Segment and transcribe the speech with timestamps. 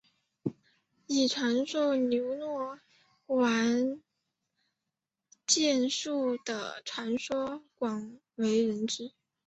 [1.05, 2.79] 以传授牛若
[3.27, 4.01] 丸
[5.45, 9.13] 剑术的传说广为人知。